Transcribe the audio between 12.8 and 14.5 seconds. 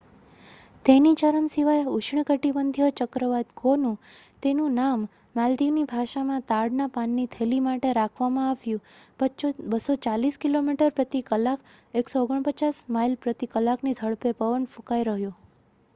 mile પ્રતિ કલાકની ઝડપે